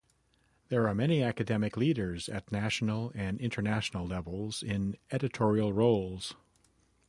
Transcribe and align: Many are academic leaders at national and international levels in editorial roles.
Many 0.71 1.21
are 1.23 1.27
academic 1.29 1.77
leaders 1.77 2.27
at 2.27 2.51
national 2.51 3.11
and 3.13 3.39
international 3.39 4.03
levels 4.07 4.63
in 4.63 4.97
editorial 5.11 5.73
roles. 5.73 6.33